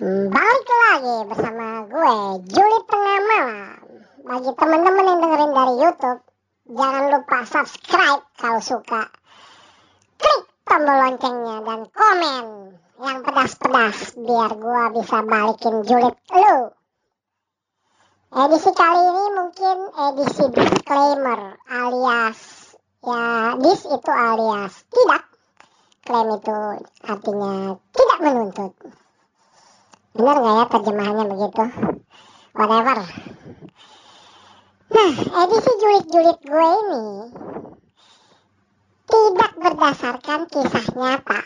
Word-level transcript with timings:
Balik 0.00 0.68
lagi 0.88 1.28
bersama 1.28 1.84
gue 1.84 2.16
Juli 2.48 2.78
Tengah 2.88 3.20
Malam. 3.20 3.84
Bagi 4.24 4.50
teman-teman 4.56 5.04
yang 5.04 5.20
dengerin 5.20 5.52
dari 5.52 5.74
Youtube 5.76 6.20
Jangan 6.72 7.04
lupa 7.12 7.38
subscribe 7.44 8.24
kalau 8.40 8.64
suka. 8.64 9.12
Klik 10.16 10.42
tombol 10.64 10.96
loncengnya 11.04 11.56
dan 11.68 11.80
komen 11.92 12.44
Yang 12.96 13.18
pedas-pedas 13.28 13.98
Biar 14.24 14.50
gue 14.56 14.84
bisa 14.96 15.18
balikin 15.20 15.76
julid 15.84 16.16
lu. 16.32 16.56
Edisi 18.40 18.70
kali 18.72 19.02
ini 19.04 19.24
mungkin 19.36 19.76
edisi 20.00 20.44
disclaimer 20.48 21.60
alias 21.68 22.40
Ya 23.04 23.52
dis 23.60 23.84
itu 23.84 24.12
alias 24.16 24.80
tidak. 24.88 25.28
Klaim 26.08 26.40
itu 26.40 26.56
artinya 27.04 27.76
tidak 27.92 28.18
menuntut 28.24 28.89
Benar 30.10 30.36
nggak 30.42 30.54
ya 30.58 30.64
terjemahannya 30.66 31.24
begitu? 31.30 31.64
Whatever. 32.50 32.98
Nah, 34.90 35.12
edisi 35.14 35.72
julid-julid 35.78 36.38
gue 36.42 36.68
ini 36.82 37.06
tidak 39.06 39.52
berdasarkan 39.54 40.40
kisah 40.50 40.86
nyata. 40.98 41.40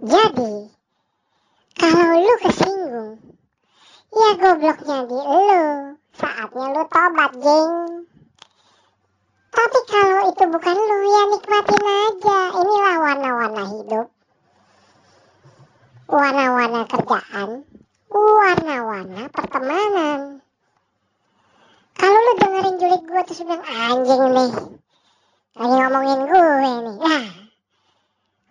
Jadi, 0.00 0.52
kalau 1.76 2.08
lu 2.24 2.34
kesinggung, 2.40 3.12
ya 4.16 4.30
gobloknya 4.40 4.98
di 5.12 5.20
lu. 5.20 5.64
Saatnya 6.16 6.66
lu 6.72 6.82
tobat, 6.88 7.32
geng. 7.36 8.08
Tapi 9.52 9.78
kalau 9.92 10.20
itu 10.32 10.44
bukan 10.48 10.76
lu, 10.76 10.96
ya 11.04 11.22
nikmatin 11.36 11.84
aja. 11.84 12.38
Inilah 12.64 12.96
warna-warna 12.96 13.64
hidup 13.76 14.08
warna-warna 16.12 16.84
kerjaan, 16.92 17.64
warna-warna 18.12 19.32
pertemanan. 19.32 20.44
Kalau 21.96 22.18
lu 22.20 22.32
dengerin 22.36 22.76
julid 22.76 23.02
gue 23.08 23.22
terus 23.24 23.40
bilang 23.40 23.64
anjing 23.64 24.22
nih, 24.36 24.52
lagi 25.56 25.74
ngomongin 25.80 26.20
gue 26.28 26.48
nih, 26.60 26.78
nah 27.00 27.26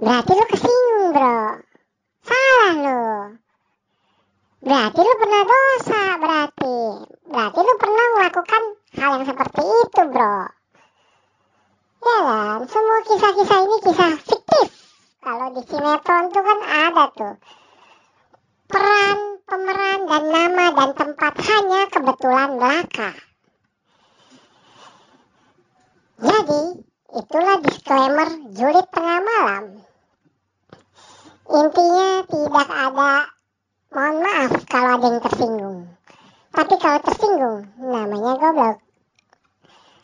berarti 0.00 0.32
lu 0.32 0.44
kesinggung 0.48 1.08
bro, 1.12 1.40
salah 2.24 2.72
lu. 2.80 3.04
Berarti 4.60 5.00
lu 5.00 5.14
pernah 5.20 5.42
dosa, 5.44 6.02
berarti. 6.20 6.76
Berarti 7.28 7.58
lu 7.60 7.74
pernah 7.80 8.06
melakukan 8.16 8.62
hal 8.96 9.10
yang 9.20 9.24
seperti 9.28 9.62
itu 9.64 10.02
bro. 10.08 10.36
Ya 12.00 12.16
kan, 12.24 12.58
semua 12.68 12.98
kisah-kisah 13.04 13.60
ini 13.68 13.76
kisah 13.84 14.12
di 15.50 15.62
sinetron 15.66 16.30
tuh 16.30 16.42
kan 16.46 16.60
ada 16.62 17.04
tuh 17.10 17.34
peran, 18.70 19.18
pemeran, 19.42 20.00
dan 20.06 20.24
nama 20.30 20.66
dan 20.70 20.90
tempat 20.94 21.34
hanya 21.42 21.90
kebetulan 21.90 22.50
belaka. 22.54 23.10
Jadi, 26.20 26.62
itulah 27.18 27.56
disclaimer 27.66 28.28
julid 28.54 28.86
tengah 28.94 29.18
malam. 29.26 29.64
Intinya 31.50 32.08
tidak 32.30 32.68
ada, 32.70 33.14
mohon 33.90 34.16
maaf 34.22 34.52
kalau 34.70 34.90
ada 35.02 35.06
yang 35.10 35.18
tersinggung. 35.18 35.78
Tapi 36.54 36.74
kalau 36.78 37.00
tersinggung, 37.02 37.58
namanya 37.82 38.32
goblok. 38.38 38.78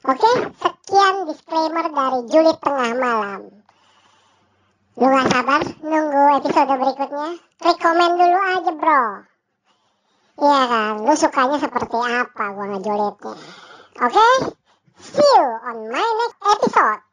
Oke, 0.07 0.31
sekian 0.59 1.15
disclaimer 1.31 1.87
dari 1.87 2.21
julid 2.35 2.59
tengah 2.59 2.93
malam. 2.99 3.66
Lu 4.97 5.07
gak 5.13 5.29
sabar 5.29 5.61
nunggu 5.85 6.23
episode 6.41 6.73
berikutnya? 6.73 7.29
Klik 7.61 7.79
komen 7.85 8.11
dulu 8.17 8.39
aja 8.49 8.73
bro. 8.73 9.05
Iya 10.37 10.61
kan, 10.73 10.93
lu 11.05 11.15
sukanya 11.17 11.57
seperti 11.61 11.97
apa 12.01 12.45
gua 12.57 12.67
ngejolitnya. 12.73 13.33
Oke? 14.01 14.09
Okay? 14.09 14.35
See 14.97 15.21
you 15.21 15.45
on 15.69 15.93
my 15.93 16.01
next 16.01 16.41
episode. 16.41 17.06